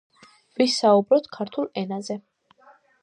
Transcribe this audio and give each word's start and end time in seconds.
ვისაუბროთ 0.61 1.29
ქართულ 1.37 1.69
ენაზე 1.83 2.21